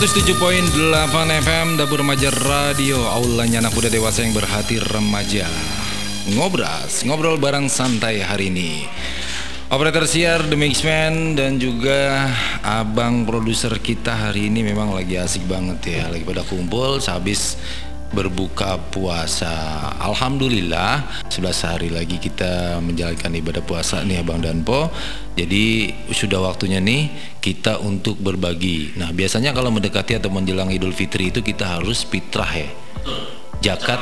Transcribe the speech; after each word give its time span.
107.8 0.00 0.80
FM 1.44 1.76
Dapur 1.76 2.00
Remaja 2.00 2.32
Radio 2.32 3.04
Aulanya 3.04 3.60
anak 3.60 3.76
muda 3.76 3.92
dewasa 3.92 4.24
yang 4.24 4.32
berhati 4.32 4.80
remaja. 4.80 5.44
Ngobras, 6.32 7.04
ngobrol 7.04 7.36
bareng 7.36 7.68
santai 7.68 8.24
hari 8.24 8.48
ini. 8.48 8.88
Operator 9.68 10.08
siar 10.08 10.48
The 10.48 10.56
Mixman 10.56 11.36
dan 11.36 11.60
juga 11.60 12.32
abang 12.64 13.28
produser 13.28 13.76
kita 13.76 14.32
hari 14.32 14.48
ini 14.48 14.64
memang 14.64 14.96
lagi 14.96 15.20
asik 15.20 15.44
banget 15.44 16.00
ya 16.00 16.08
Lagi 16.08 16.24
pada 16.24 16.48
kumpul 16.48 16.96
sehabis 17.04 17.60
berbuka 18.10 18.78
puasa. 18.90 19.86
Alhamdulillah 20.02 21.26
11 21.30 21.70
hari 21.70 21.88
lagi 21.94 22.18
kita 22.18 22.82
menjalankan 22.82 23.30
ibadah 23.38 23.62
puasa 23.62 24.02
nih 24.02 24.18
Abang 24.18 24.42
Danpo 24.42 24.90
Jadi 25.38 25.94
sudah 26.10 26.42
waktunya 26.42 26.82
nih 26.82 27.08
kita 27.38 27.80
untuk 27.80 28.18
berbagi. 28.18 28.98
Nah 28.98 29.14
biasanya 29.14 29.54
kalau 29.54 29.70
mendekati 29.72 30.18
atau 30.18 30.28
menjelang 30.28 30.68
Idul 30.68 30.92
Fitri 30.92 31.30
itu 31.32 31.40
kita 31.40 31.78
harus 31.78 32.02
fitrah 32.04 32.50
ya. 32.50 32.68
Jakat 33.60 34.00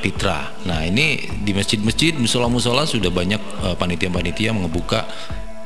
fitrah. 0.00 0.54
Nah 0.64 0.86
ini 0.86 1.28
di 1.44 1.52
masjid-masjid, 1.52 2.16
musola-musola 2.16 2.88
sudah 2.88 3.12
banyak 3.12 3.40
uh, 3.64 3.76
panitia-panitia 3.76 4.54
mengebuka 4.54 5.04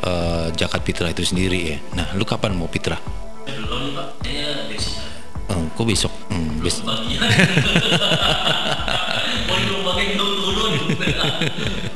uh, 0.02 0.50
jakat 0.54 0.82
fitrah 0.82 1.10
itu 1.14 1.22
sendiri 1.22 1.60
ya. 1.74 1.78
Nah 1.94 2.06
lu 2.18 2.26
kapan 2.26 2.58
mau 2.58 2.66
fitrah? 2.66 2.98
Belum 3.46 3.94
pak, 3.94 4.26
kayaknya 4.26 4.50
besok. 4.70 4.94
Oh, 5.50 5.62
kok 5.74 5.86
besok? 5.86 6.12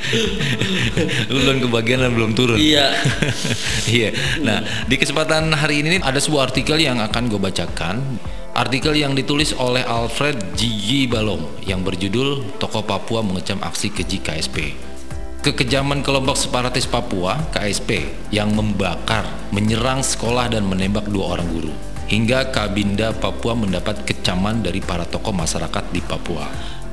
Lu 1.30 1.38
belum 1.42 1.58
kebagian 1.68 2.02
dan 2.02 2.12
belum 2.14 2.32
turun. 2.34 2.58
Iya. 2.58 2.90
Iya. 3.86 4.10
Nah, 4.42 4.66
di 4.90 4.98
kesempatan 4.98 5.54
hari 5.54 5.86
ini 5.86 6.02
ada 6.02 6.18
sebuah 6.18 6.50
artikel 6.50 6.74
yang 6.82 6.98
akan 6.98 7.30
gue 7.30 7.38
bacakan. 7.38 8.18
Artikel 8.56 8.96
yang 8.96 9.12
ditulis 9.12 9.52
oleh 9.54 9.84
Alfred 9.84 10.56
Gigi 10.56 11.06
Balong 11.06 11.60
yang 11.62 11.84
berjudul 11.84 12.56
Tokoh 12.56 12.82
Papua 12.82 13.20
mengecam 13.20 13.60
aksi 13.60 13.92
keji 13.92 14.24
KSP. 14.24 14.72
Kekejaman 15.44 16.02
kelompok 16.02 16.34
separatis 16.34 16.88
Papua 16.88 17.38
KSP 17.54 18.10
yang 18.34 18.50
membakar, 18.56 19.28
menyerang 19.54 20.02
sekolah 20.02 20.50
dan 20.50 20.66
menembak 20.66 21.06
dua 21.06 21.38
orang 21.38 21.46
guru. 21.52 21.70
Hingga 22.06 22.54
Kabinda 22.54 23.10
Papua 23.10 23.58
mendapat 23.58 24.06
kecaman 24.06 24.62
dari 24.62 24.78
para 24.78 25.02
tokoh 25.02 25.34
masyarakat 25.34 25.90
di 25.90 25.98
Papua. 25.98 26.46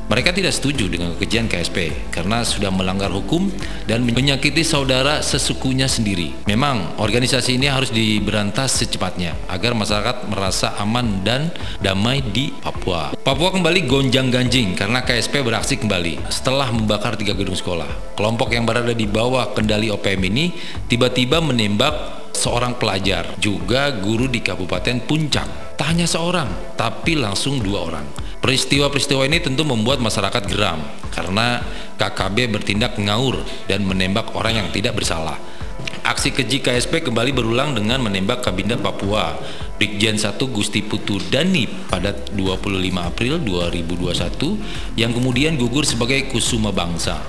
Mereka 0.04 0.36
tidak 0.36 0.52
setuju 0.52 0.92
dengan 0.92 1.16
kekejian 1.16 1.48
KSP 1.48 2.10
karena 2.12 2.44
sudah 2.44 2.68
melanggar 2.76 3.08
hukum 3.08 3.48
dan 3.88 4.04
menyakiti 4.04 4.60
saudara 4.66 5.24
sesukunya 5.24 5.88
sendiri. 5.88 6.44
Memang 6.44 7.00
organisasi 7.00 7.56
ini 7.56 7.72
harus 7.72 7.88
diberantas 7.88 8.84
secepatnya 8.84 9.32
agar 9.48 9.72
masyarakat 9.72 10.28
merasa 10.28 10.76
aman 10.82 11.24
dan 11.24 11.54
damai 11.80 12.20
di 12.20 12.52
Papua. 12.52 13.16
Papua 13.16 13.56
kembali 13.56 13.88
gonjang-ganjing 13.88 14.76
karena 14.76 15.06
KSP 15.06 15.40
beraksi 15.40 15.80
kembali 15.80 16.28
setelah 16.28 16.68
membakar 16.74 17.16
tiga 17.16 17.32
gedung 17.32 17.56
sekolah. 17.56 18.18
Kelompok 18.20 18.52
yang 18.52 18.68
berada 18.68 18.92
di 18.92 19.08
bawah 19.08 19.56
kendali 19.56 19.88
OPM 19.88 20.22
ini 20.26 20.52
tiba-tiba 20.92 21.40
menembak 21.40 22.23
seorang 22.44 22.76
pelajar, 22.76 23.40
juga 23.40 23.88
guru 23.96 24.28
di 24.28 24.44
Kabupaten 24.44 25.00
Puncak. 25.08 25.80
Tak 25.80 25.88
hanya 25.96 26.04
seorang, 26.04 26.76
tapi 26.76 27.16
langsung 27.16 27.64
dua 27.64 27.88
orang. 27.88 28.06
Peristiwa-peristiwa 28.44 29.24
ini 29.24 29.40
tentu 29.40 29.64
membuat 29.64 30.04
masyarakat 30.04 30.44
geram 30.52 30.84
karena 31.16 31.64
KKB 31.96 32.52
bertindak 32.52 33.00
ngaur 33.00 33.40
dan 33.72 33.88
menembak 33.88 34.36
orang 34.36 34.60
yang 34.60 34.68
tidak 34.76 35.00
bersalah. 35.00 35.40
Aksi 36.04 36.36
keji 36.36 36.60
KSP 36.60 37.08
kembali 37.08 37.32
berulang 37.32 37.72
dengan 37.72 38.04
menembak 38.04 38.44
Kabinda 38.44 38.76
Papua 38.76 39.40
Brigjen 39.80 40.20
1 40.20 40.36
Gusti 40.52 40.84
Putu 40.84 41.24
Dani 41.32 41.64
pada 41.88 42.12
25 42.12 42.60
April 43.00 43.40
2021 43.40 45.00
yang 45.00 45.16
kemudian 45.16 45.56
gugur 45.56 45.88
sebagai 45.88 46.28
kusuma 46.28 46.76
bangsa. 46.76 47.24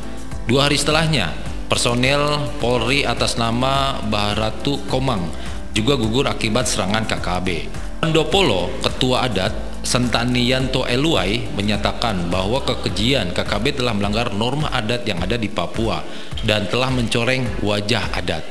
Dua 0.50 0.66
hari 0.66 0.74
setelahnya, 0.74 1.53
personel 1.74 2.54
Polri 2.62 3.02
atas 3.02 3.34
nama 3.34 3.98
Baharatu 4.06 4.86
Komang 4.86 5.26
juga 5.74 5.98
gugur 5.98 6.22
akibat 6.30 6.70
serangan 6.70 7.02
KKB. 7.02 7.66
Pandopolo, 7.98 8.70
ketua 8.78 9.26
adat 9.26 9.82
Sentanianto 9.82 10.86
Eluai 10.86 11.50
menyatakan 11.58 12.30
bahwa 12.30 12.62
kekejian 12.62 13.34
KKB 13.34 13.82
telah 13.82 13.90
melanggar 13.90 14.30
norma 14.30 14.70
adat 14.70 15.02
yang 15.02 15.18
ada 15.18 15.34
di 15.34 15.50
Papua 15.50 15.98
dan 16.46 16.70
telah 16.70 16.94
mencoreng 16.94 17.66
wajah 17.66 18.22
adat. 18.22 18.46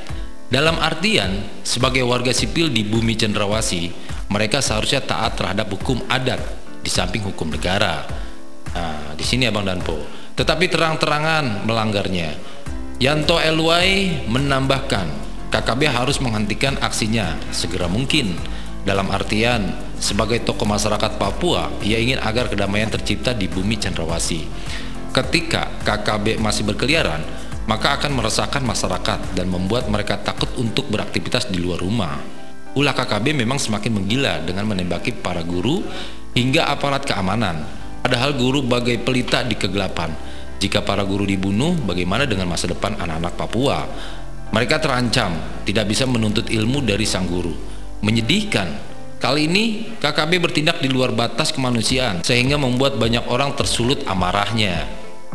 Dalam 0.52 0.76
artian, 0.84 1.48
sebagai 1.64 2.04
warga 2.04 2.36
sipil 2.36 2.76
di 2.76 2.84
bumi 2.84 3.16
cendrawasi, 3.16 3.88
mereka 4.36 4.60
seharusnya 4.60 5.00
taat 5.00 5.40
terhadap 5.40 5.72
hukum 5.72 6.04
adat 6.12 6.44
di 6.84 6.92
samping 6.92 7.24
hukum 7.24 7.56
negara. 7.56 8.04
Nah, 8.76 9.16
di 9.16 9.24
sini 9.24 9.48
Abang 9.48 9.64
Danpo. 9.64 9.96
Tetapi 10.36 10.68
terang-terangan 10.68 11.64
melanggarnya. 11.64 12.60
Yanto 13.02 13.42
Eluai 13.42 14.22
menambahkan, 14.30 15.10
KKB 15.50 15.90
harus 15.90 16.22
menghentikan 16.22 16.78
aksinya 16.78 17.42
segera 17.50 17.90
mungkin. 17.90 18.38
Dalam 18.86 19.10
artian, 19.10 19.74
sebagai 19.98 20.44
tokoh 20.46 20.70
masyarakat 20.70 21.18
Papua, 21.18 21.74
ia 21.82 21.98
ingin 21.98 22.22
agar 22.22 22.52
kedamaian 22.52 22.92
tercipta 22.92 23.34
di 23.34 23.50
bumi 23.50 23.82
cendrawasi. 23.82 24.46
Ketika 25.10 25.74
KKB 25.82 26.38
masih 26.38 26.70
berkeliaran, 26.70 27.26
maka 27.66 27.98
akan 27.98 28.14
meresahkan 28.14 28.62
masyarakat 28.62 29.34
dan 29.34 29.48
membuat 29.50 29.88
mereka 29.88 30.20
takut 30.20 30.52
untuk 30.60 30.86
beraktivitas 30.92 31.50
di 31.50 31.64
luar 31.64 31.82
rumah. 31.82 32.20
Ulah 32.78 32.94
KKB 32.94 33.34
memang 33.34 33.58
semakin 33.58 33.94
menggila 33.94 34.42
dengan 34.42 34.70
menembaki 34.70 35.16
para 35.18 35.42
guru 35.42 35.82
hingga 36.38 36.70
aparat 36.70 37.06
keamanan. 37.06 37.64
Padahal 38.04 38.36
guru 38.36 38.66
bagai 38.66 39.00
pelita 39.02 39.46
di 39.48 39.56
kegelapan. 39.56 40.12
Jika 40.64 40.80
para 40.80 41.04
guru 41.04 41.28
dibunuh, 41.28 41.76
bagaimana 41.76 42.24
dengan 42.24 42.48
masa 42.48 42.72
depan 42.72 42.96
anak-anak 42.96 43.36
Papua? 43.36 43.84
Mereka 44.56 44.80
terancam, 44.80 45.36
tidak 45.68 45.92
bisa 45.92 46.08
menuntut 46.08 46.48
ilmu 46.48 46.80
dari 46.88 47.04
sang 47.04 47.28
guru. 47.28 47.52
Menyedihkan, 48.00 48.72
kali 49.20 49.52
ini 49.52 49.92
KKB 50.00 50.40
bertindak 50.40 50.80
di 50.80 50.88
luar 50.88 51.12
batas 51.12 51.52
kemanusiaan 51.52 52.24
sehingga 52.24 52.56
membuat 52.56 52.96
banyak 52.96 53.28
orang 53.28 53.60
tersulut 53.60 54.08
amarahnya. 54.08 54.88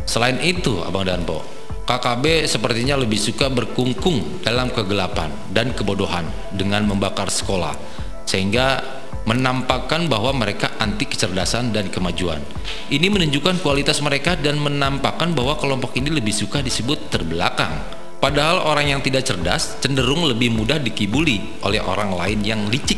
Selain 0.09 0.41
itu, 0.41 0.81
Abang 0.81 1.05
Danpo, 1.05 1.45
KKB 1.85 2.49
sepertinya 2.49 2.97
lebih 2.97 3.21
suka 3.21 3.53
berkungkung 3.53 4.41
dalam 4.41 4.73
kegelapan 4.73 5.29
dan 5.53 5.77
kebodohan 5.77 6.25
dengan 6.57 6.89
membakar 6.89 7.29
sekolah, 7.29 7.77
sehingga 8.25 8.81
menampakkan 9.29 10.09
bahwa 10.09 10.33
mereka 10.33 10.73
anti 10.81 11.05
kecerdasan 11.05 11.69
dan 11.69 11.93
kemajuan. 11.93 12.41
Ini 12.89 13.13
menunjukkan 13.13 13.61
kualitas 13.61 14.01
mereka 14.01 14.33
dan 14.33 14.57
menampakkan 14.57 15.37
bahwa 15.37 15.53
kelompok 15.61 15.93
ini 15.93 16.09
lebih 16.09 16.33
suka 16.33 16.65
disebut 16.65 17.13
terbelakang. 17.13 17.77
Padahal 18.17 18.65
orang 18.65 18.97
yang 18.97 19.01
tidak 19.05 19.29
cerdas 19.29 19.77
cenderung 19.79 20.25
lebih 20.25 20.49
mudah 20.49 20.81
dikibuli 20.81 21.61
oleh 21.61 21.77
orang 21.77 22.17
lain 22.17 22.41
yang 22.41 22.65
licik. 22.73 22.97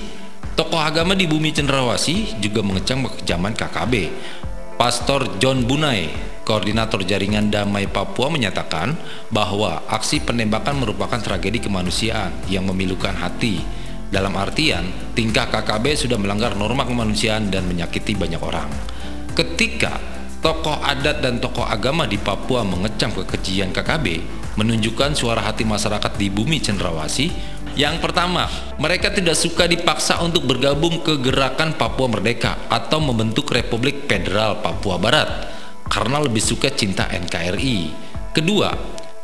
Tokoh 0.56 0.80
agama 0.80 1.14
di 1.20 1.28
bumi 1.28 1.52
cenderawasi 1.52 2.40
juga 2.40 2.64
mengecam 2.64 3.04
kekejaman 3.12 3.52
KKB. 3.52 3.94
Pastor 4.80 5.38
John 5.38 5.68
Bunai, 5.68 6.10
koordinator 6.48 7.06
jaringan 7.06 7.54
damai 7.54 7.86
Papua 7.86 8.34
menyatakan 8.34 8.98
bahwa 9.30 9.84
aksi 9.86 10.24
penembakan 10.26 10.82
merupakan 10.82 11.22
tragedi 11.22 11.62
kemanusiaan 11.62 12.34
yang 12.50 12.66
memilukan 12.66 13.14
hati. 13.14 13.81
Dalam 14.12 14.36
artian, 14.36 15.16
tingkah 15.16 15.48
KKB 15.48 15.96
sudah 15.96 16.20
melanggar 16.20 16.52
norma 16.60 16.84
kemanusiaan 16.84 17.48
dan 17.48 17.64
menyakiti 17.64 18.12
banyak 18.12 18.44
orang. 18.44 18.68
Ketika 19.32 20.04
tokoh 20.44 20.84
adat 20.84 21.24
dan 21.24 21.40
tokoh 21.40 21.64
agama 21.64 22.04
di 22.04 22.20
Papua 22.20 22.68
mengecam 22.68 23.16
kekejian 23.16 23.72
KKB, 23.72 24.20
menunjukkan 24.60 25.16
suara 25.16 25.40
hati 25.40 25.64
masyarakat 25.64 26.12
di 26.20 26.28
bumi 26.28 26.60
cendrawasi. 26.60 27.32
Yang 27.72 28.04
pertama, 28.04 28.52
mereka 28.84 29.16
tidak 29.16 29.40
suka 29.40 29.64
dipaksa 29.64 30.20
untuk 30.20 30.44
bergabung 30.44 31.00
ke 31.08 31.16
gerakan 31.24 31.72
Papua 31.80 32.12
Merdeka 32.12 32.68
atau 32.68 33.00
membentuk 33.00 33.48
Republik 33.48 34.12
Federal 34.12 34.60
Papua 34.60 35.00
Barat 35.00 35.48
karena 35.88 36.20
lebih 36.20 36.44
suka 36.44 36.68
cinta 36.68 37.08
NKRI. 37.08 37.96
Kedua, 38.36 38.76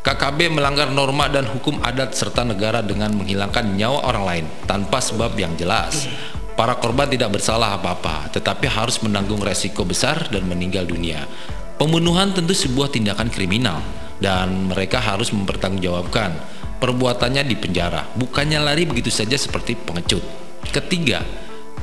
KKB 0.08 0.56
melanggar 0.56 0.88
norma 0.88 1.28
dan 1.28 1.44
hukum 1.44 1.84
adat 1.84 2.16
serta 2.16 2.40
negara 2.40 2.80
dengan 2.80 3.12
menghilangkan 3.12 3.76
nyawa 3.76 4.08
orang 4.08 4.24
lain 4.24 4.44
tanpa 4.64 5.04
sebab 5.04 5.36
yang 5.36 5.52
jelas. 5.60 6.08
Para 6.56 6.80
korban 6.80 7.12
tidak 7.12 7.36
bersalah 7.36 7.76
apa-apa, 7.76 8.32
tetapi 8.32 8.72
harus 8.72 9.04
menanggung 9.04 9.44
resiko 9.44 9.84
besar 9.84 10.32
dan 10.32 10.48
meninggal 10.48 10.88
dunia. 10.88 11.28
Pembunuhan 11.76 12.32
tentu 12.32 12.56
sebuah 12.56 12.88
tindakan 12.88 13.28
kriminal 13.28 13.84
dan 14.16 14.72
mereka 14.72 14.96
harus 14.96 15.28
mempertanggungjawabkan 15.28 16.32
perbuatannya 16.80 17.44
di 17.44 17.60
penjara, 17.60 18.08
bukannya 18.16 18.64
lari 18.64 18.88
begitu 18.88 19.12
saja 19.12 19.36
seperti 19.36 19.76
pengecut. 19.76 20.24
Ketiga, 20.72 21.20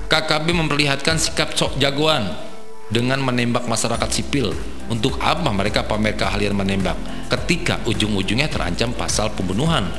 KKB 0.10 0.50
memperlihatkan 0.50 1.22
sikap 1.22 1.54
sok 1.54 1.78
jagoan 1.78 2.34
dengan 2.90 3.22
menembak 3.22 3.70
masyarakat 3.70 4.10
sipil. 4.10 4.50
Untuk 4.90 5.22
apa 5.22 5.54
mereka 5.54 5.86
pamer 5.86 6.18
keahlian 6.18 6.58
menembak 6.58 6.98
ketika 7.30 7.82
ujung-ujungnya 7.90 8.48
terancam 8.48 8.94
pasal 8.94 9.34
pembunuhan? 9.34 9.90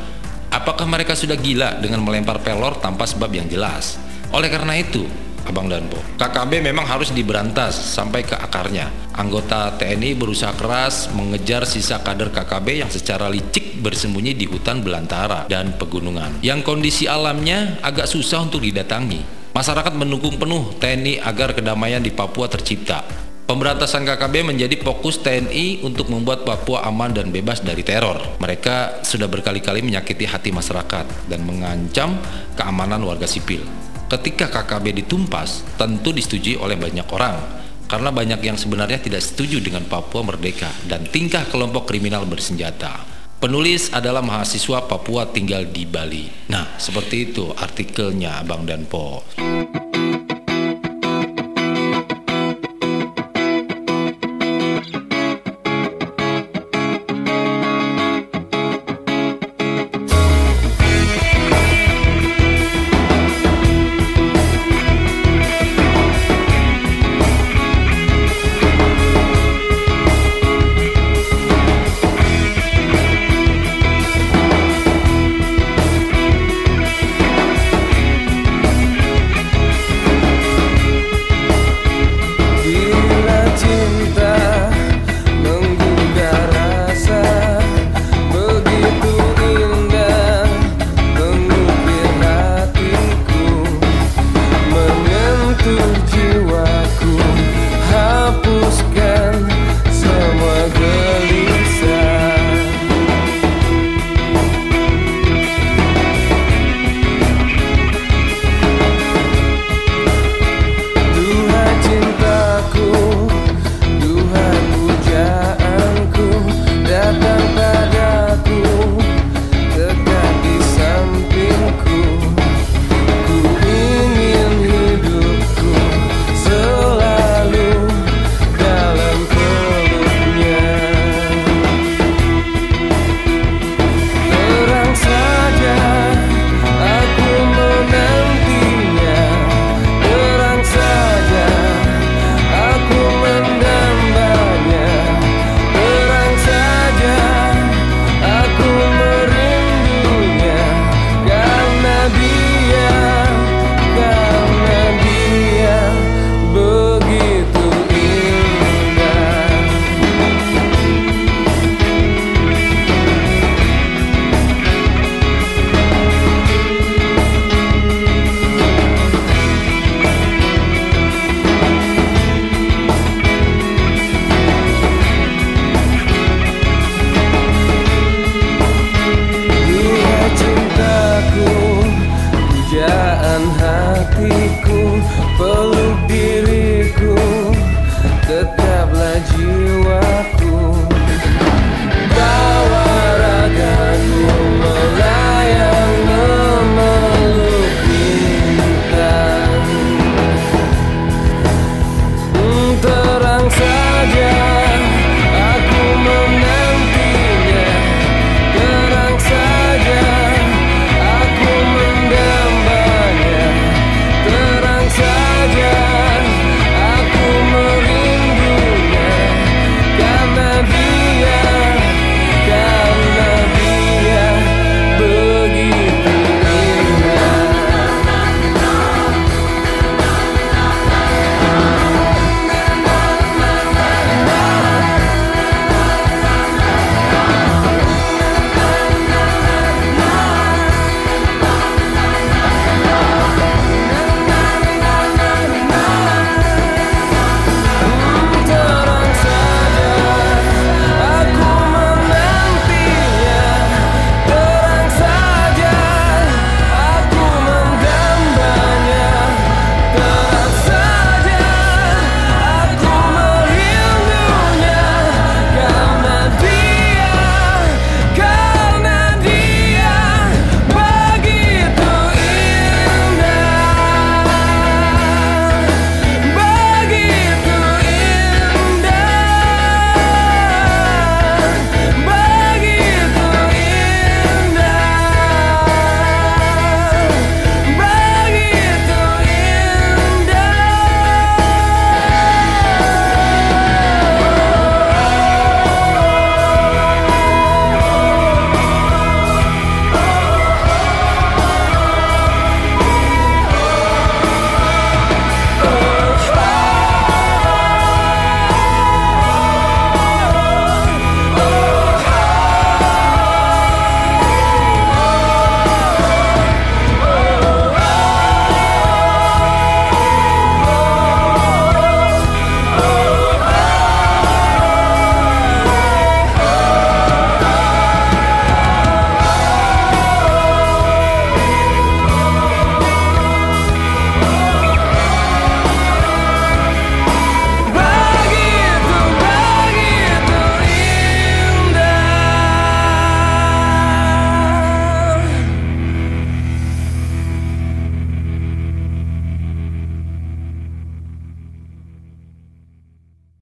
Apakah 0.51 0.87
mereka 0.87 1.13
sudah 1.13 1.37
gila 1.37 1.83
dengan 1.83 2.01
melempar 2.07 2.41
pelor 2.41 2.79
tanpa 2.79 3.05
sebab 3.05 3.29
yang 3.35 3.51
jelas? 3.51 3.99
Oleh 4.31 4.49
karena 4.49 4.79
itu, 4.79 5.05
Abang 5.47 5.71
dan 5.71 5.87
Bo. 5.87 6.03
KKB 6.19 6.59
memang 6.59 6.83
harus 6.83 7.15
diberantas 7.15 7.79
sampai 7.79 8.27
ke 8.27 8.35
akarnya. 8.35 8.91
Anggota 9.15 9.71
TNI 9.79 10.19
berusaha 10.19 10.51
keras 10.59 11.07
mengejar 11.15 11.63
sisa 11.63 12.03
kader 12.03 12.35
KKB 12.35 12.83
yang 12.83 12.91
secara 12.91 13.31
licik 13.31 13.79
bersembunyi 13.79 14.35
di 14.35 14.51
hutan 14.51 14.83
belantara 14.83 15.47
dan 15.47 15.79
pegunungan. 15.79 16.43
Yang 16.43 16.67
kondisi 16.67 17.07
alamnya 17.07 17.79
agak 17.79 18.11
susah 18.11 18.43
untuk 18.43 18.67
didatangi. 18.67 19.23
Masyarakat 19.55 19.95
mendukung 19.95 20.37
penuh 20.37 20.75
TNI 20.83 21.23
agar 21.23 21.55
kedamaian 21.55 22.03
di 22.03 22.11
Papua 22.11 22.51
tercipta. 22.51 23.26
Pemberantasan 23.47 24.03
KKB 24.03 24.43
menjadi 24.43 24.75
fokus 24.83 25.23
TNI 25.23 25.87
untuk 25.87 26.11
membuat 26.11 26.43
Papua 26.43 26.83
aman 26.83 27.15
dan 27.15 27.31
bebas 27.31 27.63
dari 27.63 27.87
teror. 27.87 28.19
Mereka 28.43 29.07
sudah 29.07 29.31
berkali-kali 29.31 29.87
menyakiti 29.87 30.27
hati 30.27 30.51
masyarakat 30.51 31.31
dan 31.31 31.47
mengancam 31.47 32.19
keamanan 32.59 33.07
warga 33.07 33.31
sipil. 33.31 33.63
Ketika 34.11 34.51
KKB 34.51 34.99
ditumpas, 34.99 35.63
tentu 35.79 36.11
disetujui 36.11 36.59
oleh 36.59 36.75
banyak 36.75 37.07
orang 37.15 37.39
karena 37.87 38.11
banyak 38.11 38.43
yang 38.43 38.59
sebenarnya 38.59 38.99
tidak 38.99 39.23
setuju 39.23 39.63
dengan 39.63 39.87
Papua 39.87 40.27
merdeka 40.27 40.67
dan 40.91 41.07
tingkah 41.07 41.47
kelompok 41.47 41.87
kriminal 41.87 42.27
bersenjata. 42.27 43.07
Penulis 43.39 43.95
adalah 43.95 44.27
mahasiswa 44.27 44.91
Papua 44.91 45.31
tinggal 45.31 45.71
di 45.71 45.87
Bali. 45.87 46.51
Nah, 46.51 46.75
seperti 46.83 47.31
itu 47.31 47.55
artikelnya 47.55 48.43
Abang 48.43 48.67
dan 48.67 48.91